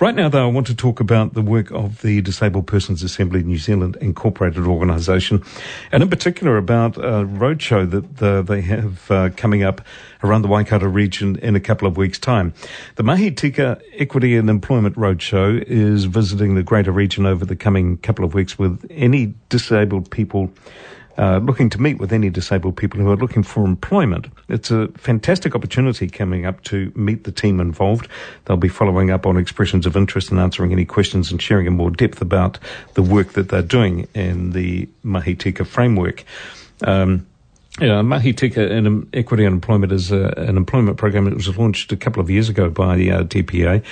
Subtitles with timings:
[0.00, 3.42] Right now, though, I want to talk about the work of the Disabled Persons Assembly
[3.42, 5.44] New Zealand Incorporated organisation,
[5.92, 9.82] and in particular about a roadshow that they have uh, coming up
[10.22, 12.54] around the Waikato region in a couple of weeks' time.
[12.96, 17.98] The Mahi Tika Equity and Employment Roadshow is visiting the greater region over the coming
[17.98, 20.50] couple of weeks with any disabled people
[21.20, 24.26] uh, looking to meet with any disabled people who are looking for employment.
[24.48, 28.08] It's a fantastic opportunity coming up to meet the team involved.
[28.46, 31.74] They'll be following up on expressions of interest and answering any questions and sharing in
[31.74, 32.58] more depth about
[32.94, 36.24] the work that they're doing in the Mahi Tika framework.
[36.84, 37.26] Um,
[37.80, 41.90] yeah, Mahi Tika and Equity and Employment is a, an employment program that was launched
[41.92, 43.82] a couple of years ago by the uh, DPA,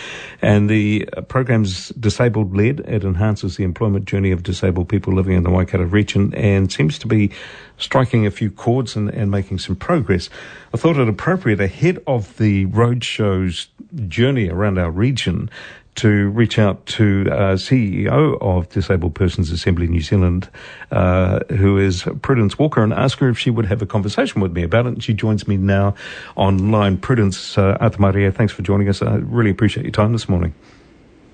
[0.42, 2.80] and the uh, program's disabled led.
[2.80, 6.98] It enhances the employment journey of disabled people living in the Waikato region and seems
[6.98, 7.30] to be
[7.78, 10.28] striking a few chords and, and making some progress.
[10.74, 13.68] I thought it appropriate ahead of the roadshow's
[14.06, 15.48] journey around our region
[15.96, 20.48] to reach out to uh, CEO of Disabled Persons Assembly New Zealand,
[20.90, 24.52] uh, who is Prudence Walker, and ask her if she would have a conversation with
[24.52, 24.94] me about it.
[24.94, 25.94] And she joins me now
[26.36, 26.98] online.
[26.98, 29.02] Prudence uh, Atamaria, thanks for joining us.
[29.02, 30.54] I really appreciate your time this morning.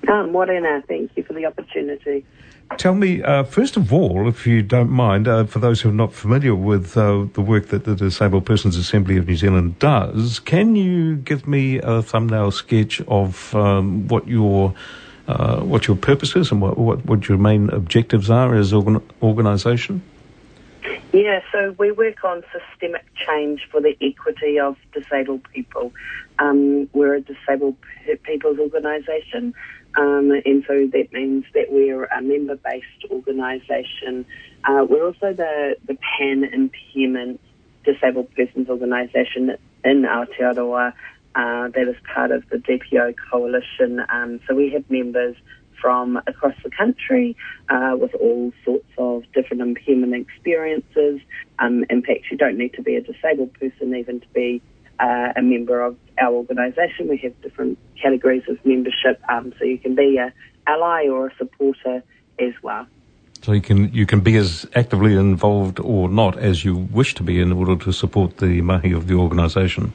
[0.07, 2.25] Um, Morena, thank you for the opportunity.
[2.77, 5.93] Tell me, uh, first of all, if you don't mind, uh, for those who are
[5.93, 10.39] not familiar with uh, the work that the Disabled Persons Assembly of New Zealand does,
[10.39, 14.73] can you give me a thumbnail sketch of um, what your
[15.27, 19.01] uh, what your purpose is and what, what, what your main objectives are as an
[19.23, 20.03] organisation?
[21.13, 25.93] Yeah, so we work on systemic change for the equity of disabled people.
[26.39, 27.77] Um, we're a disabled
[28.23, 29.53] people's organisation,
[29.97, 34.25] um, and so that means that we're a member based organisation.
[34.63, 37.39] Uh, we're also the, the Pan Impairment
[37.85, 40.93] Disabled Persons Organisation in Aotearoa
[41.35, 44.01] uh, that is part of the DPO coalition.
[44.09, 45.35] Um, so we have members
[45.81, 47.37] from across the country
[47.69, 51.21] uh, with all sorts of different impairment experiences.
[51.59, 54.61] Um, in fact, you don't need to be a disabled person even to be
[54.99, 57.07] uh, a member of our organisation.
[57.07, 60.33] We have different categories of membership, um, so you can be a
[60.67, 62.03] ally or a supporter
[62.39, 62.87] as well.
[63.41, 67.23] So you can you can be as actively involved or not as you wish to
[67.23, 69.93] be in order to support the mahi of the organisation.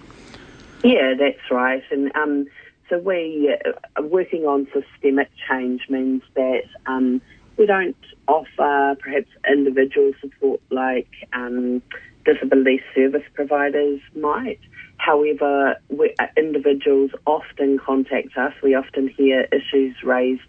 [0.85, 1.83] Yeah, that's right.
[1.91, 2.47] And um,
[2.89, 3.55] so we
[3.97, 7.21] uh, working on systemic change means that um,
[7.57, 7.97] we don't
[8.29, 11.83] offer perhaps individual support like um,
[12.25, 14.61] disability service providers might.
[15.01, 18.53] However, we, uh, individuals often contact us.
[18.63, 20.43] We often hear issues raised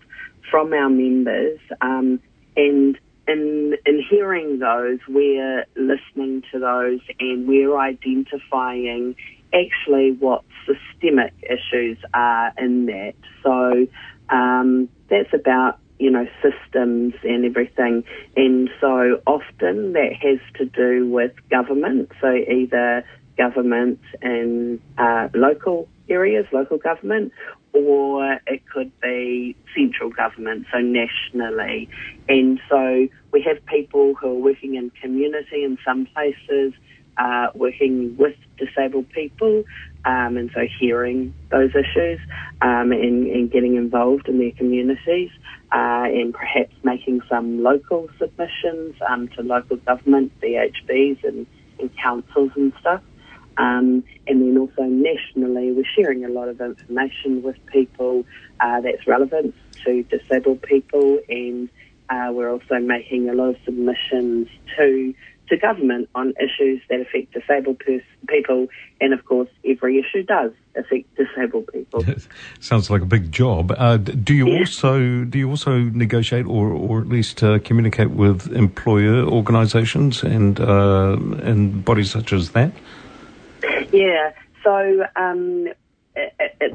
[0.49, 2.19] from our members, um,
[2.57, 9.15] and in, in hearing those, we're listening to those and we're identifying
[9.53, 13.13] actually what systemic issues are in that.
[13.43, 13.87] So
[14.29, 18.03] um, that's about you know systems and everything,
[18.35, 22.11] and so often that has to do with government.
[22.19, 23.05] So either
[23.43, 27.31] government in uh, local areas, local government,
[27.73, 31.89] or it could be central government, so nationally.
[32.27, 36.73] And so we have people who are working in community in some places,
[37.17, 39.63] uh, working with disabled people,
[40.05, 42.19] um, and so hearing those issues
[42.61, 45.29] um, and, and, getting involved in their communities,
[45.71, 51.45] uh, and perhaps making some local submissions um, to local government, DHBs, and,
[51.79, 53.01] and councils and stuff.
[53.57, 58.25] Um, and then also nationally, we're sharing a lot of information with people
[58.59, 59.53] uh, that's relevant
[59.85, 61.69] to disabled people, and
[62.09, 64.47] uh, we're also making a lot of submissions
[64.77, 65.13] to
[65.51, 68.67] to government on issues that affect disabled pers- people,
[69.01, 72.05] and of course, every issue does affect disabled people.
[72.61, 73.73] Sounds like a big job.
[73.77, 74.59] Uh, do you yeah.
[74.59, 80.59] also do you also negotiate or or at least uh, communicate with employer organisations and
[80.59, 82.71] uh, and bodies such as that?
[83.91, 84.31] Yeah.
[84.63, 85.67] So, um,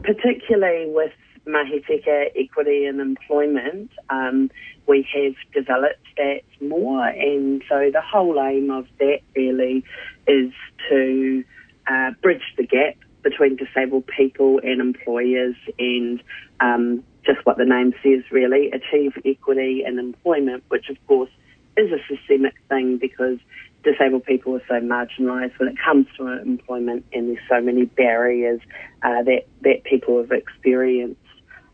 [0.03, 1.13] particularly with
[1.47, 4.51] Mahi Tika Equity and Employment, um,
[4.87, 9.85] we have developed that more, and so the whole aim of that really
[10.27, 10.53] is
[10.89, 11.45] to
[11.87, 16.23] uh, bridge the gap between disabled people and employers, and
[16.61, 21.31] um, just what the name says, really, achieve equity and employment, which of course
[21.77, 23.39] is a systemic thing because
[23.87, 28.61] disabled people are so marginalised when it comes to employment, and there's so many barriers
[29.03, 31.21] uh, that that people have experienced.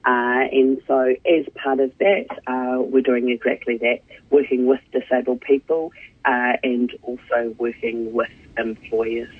[0.05, 4.00] Uh, and so, as part of that, uh, we're doing exactly that,
[4.31, 5.93] working with disabled people
[6.25, 9.32] uh, and also working with employers.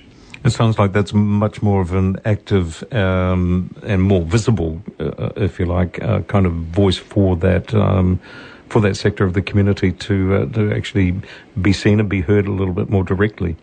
[0.45, 5.59] It sounds like that's much more of an active um, and more visible, uh, if
[5.61, 8.21] you like, uh, kind of voice for that um,
[8.73, 11.15] for that sector of the community to uh, to actually
[11.61, 13.55] be seen and be heard a little bit more directly.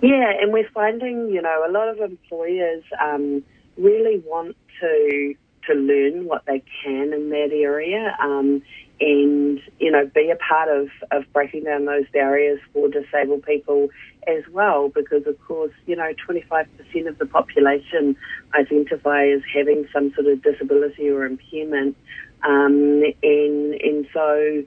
[0.00, 3.42] Yeah, and we're finding, you know, a lot of employers um,
[3.76, 5.34] really want to
[5.66, 8.16] to learn what they can in that area.
[8.20, 8.62] Um,
[9.00, 13.88] and you know be a part of, of breaking down those barriers for disabled people
[14.28, 16.66] as well because of course you know 25%
[17.08, 18.16] of the population
[18.56, 21.96] identify as having some sort of disability or impairment
[22.44, 24.64] um, and and so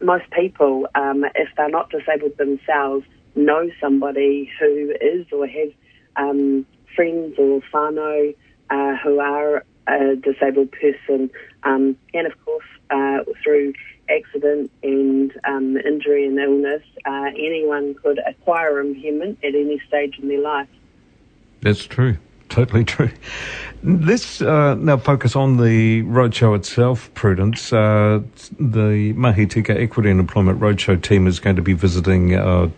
[0.00, 5.70] most people um, if they're not disabled themselves know somebody who is or has
[6.16, 8.34] um, friends or whānau
[8.70, 11.30] uh, who are a disabled person
[11.64, 13.72] um, and of course uh, through
[14.10, 20.28] accident and um, injury and illness, uh, anyone could acquire impairment at any stage in
[20.28, 20.68] their life.
[21.60, 22.16] That's true.
[22.48, 23.10] Totally true.
[23.82, 27.72] Let's uh, now focus on the roadshow itself, Prudence.
[27.72, 28.22] Uh,
[28.58, 32.70] the Mahi Tika Equity and Employment Roadshow team is going to be visiting uh,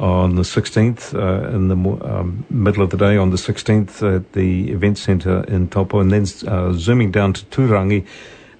[0.00, 4.32] on the 16th, uh, in the um, middle of the day on the 16th at
[4.32, 8.06] the event centre in Taupo, and then uh, zooming down to Turangi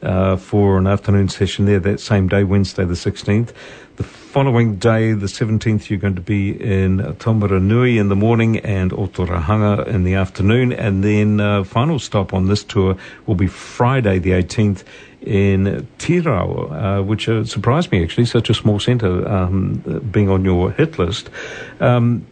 [0.03, 3.53] uh, for an afternoon session there that same day, Wednesday the 16th.
[4.31, 9.89] Following day, the 17th, you're going to be in Taumarunui in the morning and Otorohanga
[9.89, 10.73] in the afternoon.
[10.73, 12.97] And then uh, final stop on this tour
[13.27, 14.85] will be Friday the 18th
[15.21, 19.79] in Tirau, uh, which uh, surprised me actually, such a small centre um,
[20.13, 21.29] being on your hit list.
[21.81, 22.25] Um,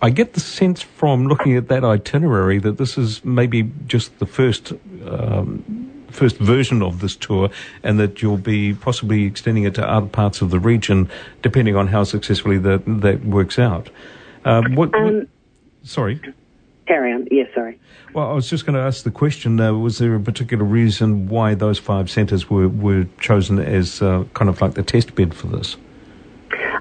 [0.00, 4.26] I get the sense from looking at that itinerary that this is maybe just the
[4.26, 4.72] first
[5.04, 5.83] um,
[6.14, 7.50] first version of this tour,
[7.82, 11.10] and that you'll be possibly extending it to other parts of the region,
[11.42, 13.90] depending on how successfully that that works out.
[14.44, 15.28] Uh, what, um, what,
[15.82, 16.20] sorry.
[16.86, 17.26] Carry on.
[17.30, 17.80] Yeah, sorry.
[18.12, 21.28] Well, I was just going to ask the question: uh, Was there a particular reason
[21.28, 25.34] why those five centres were were chosen as uh, kind of like the test bed
[25.34, 25.76] for this?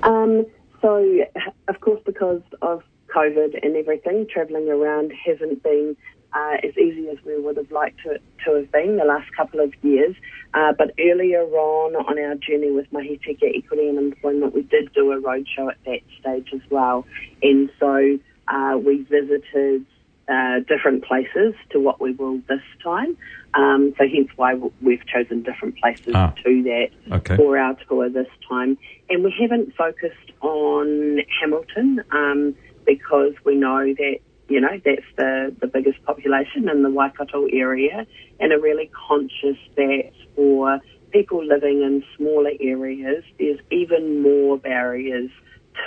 [0.03, 0.45] Um,
[0.81, 1.25] so,
[1.69, 2.83] of course, because of
[3.15, 5.95] COVID and everything, travelling around hasn't been
[6.33, 9.59] uh, as easy as we would have liked to, to have been the last couple
[9.59, 10.15] of years.
[10.53, 14.91] Uh, but earlier on on our journey with Mahi Tika Equity and Employment, we did
[14.93, 17.05] do a roadshow at that stage as well.
[17.41, 19.85] And so uh, we visited
[20.27, 23.17] uh, different places to what we will this time.
[23.55, 27.35] Um, so hence why we've chosen different places ah, to that okay.
[27.35, 28.77] for our tour this time.
[29.09, 34.19] And we haven't focused on Hamilton um, because we know that
[34.53, 38.05] you know, that's the, the biggest population in the Waikato area
[38.39, 40.79] and are really conscious that for
[41.11, 45.31] people living in smaller areas, there's even more barriers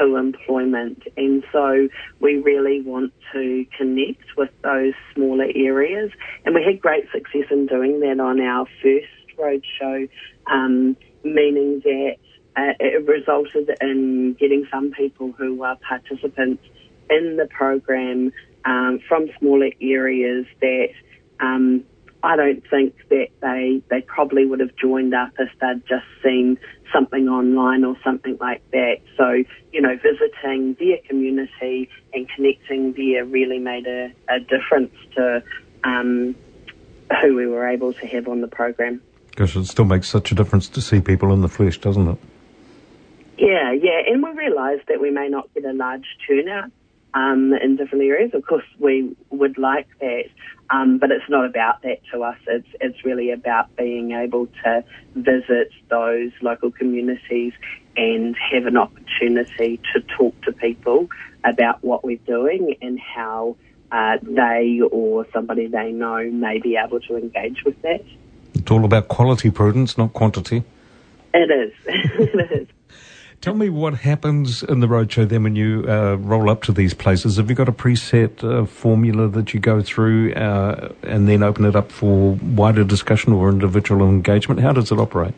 [0.00, 1.00] to employment.
[1.16, 6.10] And so we really want to connect with those smaller areas.
[6.44, 10.08] And we had great success in doing that on our first roadshow,
[10.50, 12.16] um, meaning that
[12.56, 16.64] uh, it resulted in getting some people who are participants
[17.10, 18.32] in the program
[18.66, 20.88] um, from smaller areas that
[21.40, 21.84] um,
[22.22, 26.58] I don't think that they they probably would have joined up if they'd just seen
[26.92, 28.96] something online or something like that.
[29.16, 35.42] So you know, visiting their community and connecting there really made a, a difference to
[35.84, 36.34] um,
[37.22, 39.00] who we were able to have on the program.
[39.36, 42.18] Gosh, it still makes such a difference to see people in the flesh, doesn't it?
[43.38, 46.70] Yeah, yeah, and we realised that we may not get a large turnout
[47.16, 48.32] um, in different areas.
[48.34, 50.28] Of course, we would like that,
[50.68, 52.36] um, but it's not about that to us.
[52.46, 57.54] It's it's really about being able to visit those local communities
[57.96, 61.08] and have an opportunity to talk to people
[61.42, 63.56] about what we're doing and how
[63.90, 68.04] uh, they or somebody they know may be able to engage with that.
[68.54, 70.64] It's all about quality, Prudence, not quantity.
[71.32, 71.72] It is.
[71.86, 72.68] it is.
[73.40, 76.94] Tell me what happens in the roadshow then when you uh, roll up to these
[76.94, 77.36] places.
[77.36, 81.64] Have you got a preset uh, formula that you go through uh, and then open
[81.64, 84.60] it up for wider discussion or individual engagement?
[84.60, 85.34] How does it operate?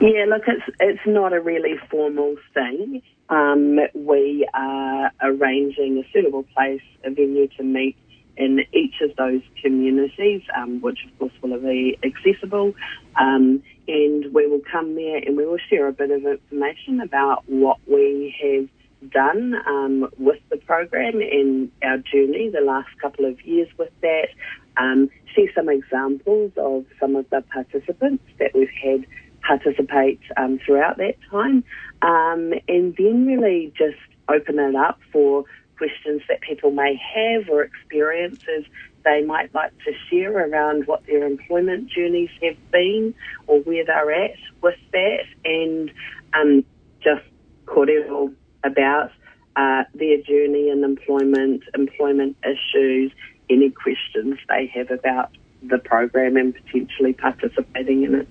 [0.00, 3.02] Yeah, look, it's it's not a really formal thing.
[3.28, 7.96] Um, we are arranging a suitable place, a venue to meet
[8.36, 12.74] in each of those communities, um, which of course will be accessible.
[13.20, 17.42] Um, and we will come there and we will share a bit of information about
[17.46, 23.40] what we have done um, with the program and our journey the last couple of
[23.44, 24.28] years with that.
[24.76, 25.10] um,
[25.54, 29.06] some examples of some of the participants that we've had
[29.46, 31.64] participate um, throughout that time,
[32.02, 35.44] um, and then really just open it up for
[35.78, 38.64] questions that people may have or experiences
[39.04, 43.14] they might like to share around what their employment journeys have been
[43.46, 45.90] or where they're at with that, and
[46.34, 46.64] um,
[47.02, 47.24] just
[47.66, 49.10] kōrero about
[49.56, 53.12] uh, their journey in employment, employment issues,
[53.48, 55.30] any questions they have about
[55.62, 58.28] the program and potentially participating in it.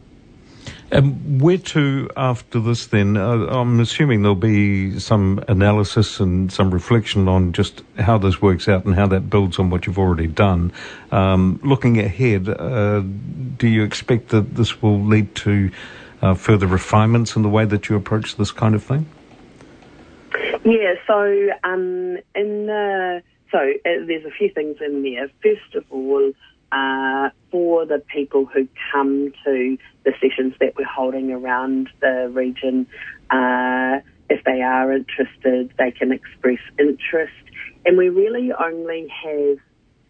[0.89, 3.17] And where to after this then?
[3.17, 8.69] Uh, I'm assuming there'll be some analysis and some reflection on just how this works
[8.69, 10.71] out and how that builds on what you've already done.
[11.11, 13.01] Um, looking ahead, uh,
[13.57, 15.71] do you expect that this will lead to
[16.21, 19.07] uh, further refinements in the way that you approach this kind of thing?
[20.63, 25.29] Yeah, so um, in the, so uh, there's a few things in there.
[25.43, 26.31] First of all,
[26.71, 32.87] uh, for the people who come to the sessions that we're holding around the region,
[33.29, 37.33] uh, if they are interested, they can express interest.
[37.85, 39.57] And we really only have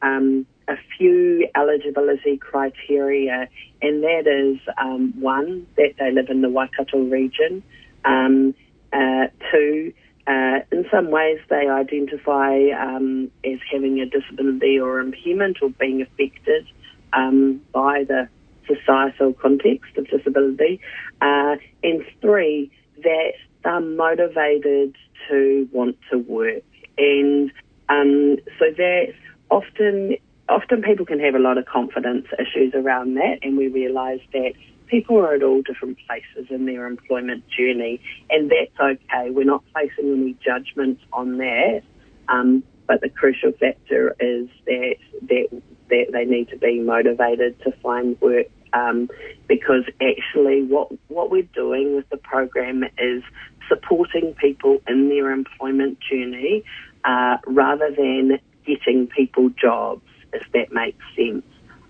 [0.02, 3.48] um, a few eligibility criteria,
[3.82, 7.64] and that is um, one, that they live in the Waikato region,
[8.06, 8.56] um,
[8.92, 9.94] uh, two,
[10.28, 16.02] uh, in some ways, they identify um, as having a disability or impairment or being
[16.02, 16.68] affected
[17.14, 18.28] um, by the
[18.68, 20.82] societal context of disability.
[21.22, 22.70] Uh, and three,
[23.04, 24.96] that they're motivated
[25.30, 26.64] to want to work.
[26.98, 27.52] And
[27.88, 29.14] um, so that
[29.50, 30.18] often,
[30.50, 34.54] often people can have a lot of confidence issues around that, and we realise that
[34.88, 39.30] people are at all different places in their employment journey, and that's okay.
[39.30, 41.82] We're not placing any judgments on that.
[42.30, 47.72] Um, but the crucial factor is that, that that they need to be motivated to
[47.84, 49.10] find work um,
[49.48, 53.24] because actually what what we're doing with the program is
[53.68, 56.64] supporting people in their employment journey
[57.04, 60.04] uh, rather than getting people jobs,
[60.34, 61.44] if that makes sense.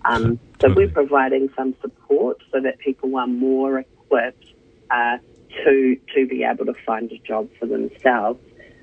[0.08, 4.46] Um, so we're providing some support so that people are more equipped
[4.90, 5.18] uh,
[5.64, 8.40] to to be able to find a job for themselves.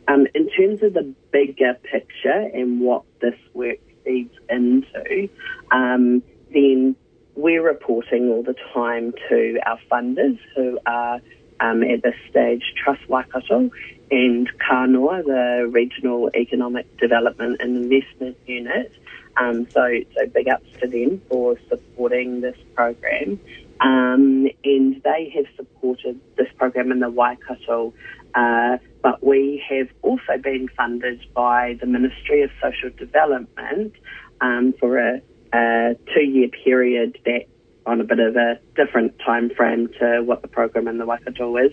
[0.08, 5.30] Um, in terms of the bigger picture and what this work feeds into,
[5.72, 6.22] um,
[6.54, 6.96] then
[7.36, 11.20] we're reporting all the time to our funders who are
[11.60, 13.72] um, at this stage Trust Waikato
[14.12, 18.92] and Kanoa, the Regional Economic Development and Investment Unit.
[19.38, 19.88] Um, so,
[20.18, 23.40] so big ups to them for supporting this program.
[23.82, 27.94] Um, and they have supported this program in the Waikato,
[28.34, 33.94] uh, but we have also been funded by the Ministry of Social Development
[34.40, 35.22] um, for a,
[35.54, 37.46] a two-year period that
[37.86, 41.56] on a bit of a different time frame to what the program in the Waikato
[41.58, 41.72] is.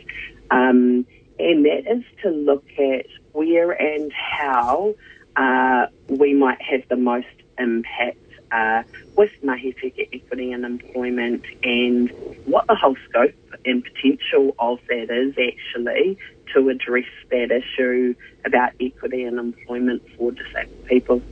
[0.50, 1.07] Um,
[1.38, 4.95] and that is to look at where and how
[5.37, 7.26] uh, we might have the most
[7.59, 8.18] impact
[8.50, 8.82] uh,
[9.16, 9.75] with Mahi
[10.12, 12.11] equity and employment and
[12.44, 16.18] what the whole scope and potential of that is actually
[16.52, 21.23] to address that issue about equity and employment for disabled people.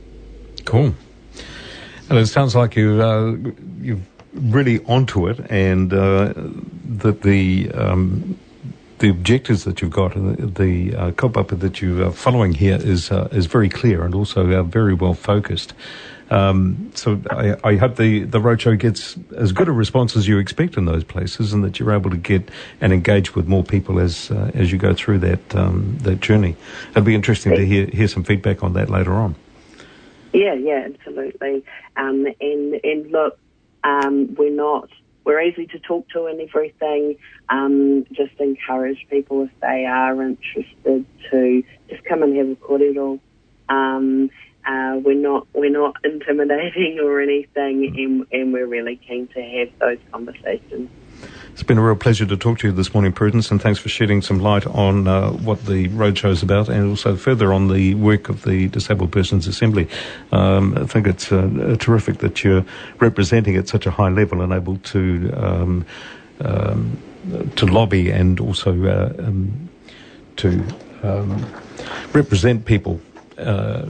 [0.65, 0.95] Cool.
[2.09, 3.35] And it sounds like you uh,
[3.79, 6.33] you've really onto it, and uh,
[6.85, 8.37] that the um,
[8.99, 13.11] the objectives that you've got and the, the uh, that you are following here is
[13.11, 15.73] uh, is very clear and also uh, very well focused.
[16.31, 20.37] Um, so I, I, hope the, the roadshow gets as good a response as you
[20.37, 23.99] expect in those places, and that you're able to get and engage with more people
[23.99, 26.55] as uh, as you go through that um, that journey.
[26.91, 29.35] It'll be interesting to hear hear some feedback on that later on.
[30.31, 31.65] Yeah, yeah, absolutely.
[31.97, 33.37] Um, and and look,
[33.83, 34.89] um, we're not
[35.25, 37.17] we're easy to talk to and everything.
[37.49, 43.19] Um, just encourage people if they are interested to just come and have a kōrero.
[43.67, 44.29] Um,
[44.65, 49.69] uh, we're not we're not intimidating or anything, and, and we're really keen to have
[49.79, 50.89] those conversations.
[51.53, 53.89] It's been a real pleasure to talk to you this morning, Prudence, and thanks for
[53.89, 57.93] shedding some light on uh, what the roadshow is about and also further on the
[57.95, 59.87] work of the Disabled Persons Assembly.
[60.31, 62.65] Um, I think it's uh, terrific that you're
[62.99, 65.85] representing at such a high level and able to um,
[66.39, 66.97] um,
[67.57, 69.69] to lobby and also uh, um,
[70.37, 70.63] to
[71.03, 71.45] um,
[72.13, 72.99] represent people
[73.37, 73.85] uh,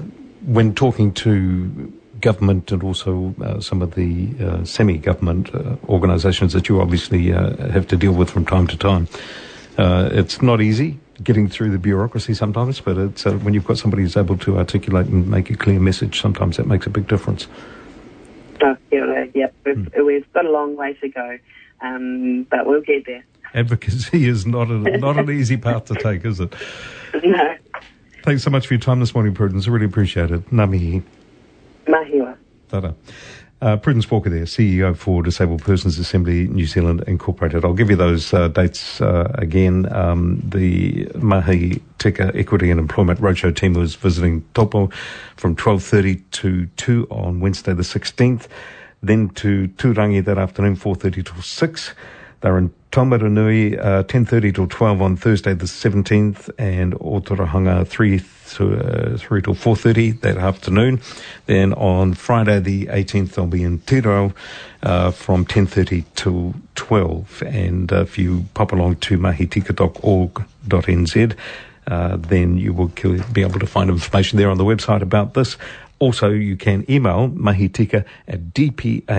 [0.45, 6.69] when talking to government and also uh, some of the uh, semi-government uh, organisations that
[6.69, 9.07] you obviously uh, have to deal with from time to time.
[9.77, 13.77] Uh, it's not easy getting through the bureaucracy sometimes, but it's uh, when you've got
[13.77, 17.07] somebody who's able to articulate and make a clear message, sometimes that makes a big
[17.07, 17.47] difference.
[18.63, 19.53] Oh, yep.
[19.65, 20.05] We've, mm.
[20.05, 21.37] we've got a long way to go,
[21.81, 23.23] um, but we'll get there.
[23.53, 26.53] Advocacy is not a, not an easy path to take, is it?
[27.25, 27.55] No.
[28.23, 29.67] Thanks so much for your time this morning, Prudence.
[29.67, 30.47] I really appreciate it.
[30.51, 31.03] Ngā
[31.87, 32.37] Mahiwa.
[32.69, 32.93] Tada.
[33.61, 37.65] Uh, Prudence Walker there, CEO for Disabled Persons Assembly New Zealand Incorporated.
[37.65, 39.91] I'll give you those uh, dates uh, again.
[39.91, 44.91] Um, the Mahi Tika Equity and Employment Roadshow team was visiting Taupo
[45.35, 48.47] from 12.30 to 2 on Wednesday the 16th,
[49.01, 51.93] then to Turangi that afternoon, 4.30 till 6.
[52.41, 59.13] They're in Taumarunui, uh, 10.30 till 12 on Thursday the 17th, and Otorohanga 3 to,
[59.13, 60.99] uh, 3 till 4.30 that afternoon.
[61.45, 64.33] Then on Friday the 18th, they'll be in Tirau
[64.83, 67.43] uh, from 10.30 till 12.
[67.47, 71.35] And if you pop along to mahitika.org.nz,
[71.87, 72.91] uh, then you will
[73.31, 75.55] be able to find information there on the website about this.
[76.01, 79.09] Also, you can email mahitika at dpa.org.nz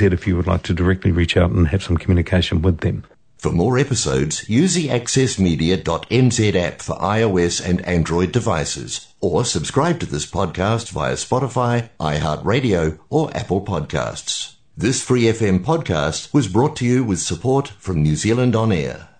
[0.00, 3.04] if you would like to directly reach out and have some communication with them.
[3.36, 10.06] For more episodes, use the accessmedia.nz app for iOS and Android devices, or subscribe to
[10.06, 14.54] this podcast via Spotify, iHeartRadio, or Apple Podcasts.
[14.78, 19.10] This Free FM podcast was brought to you with support from New Zealand On Air.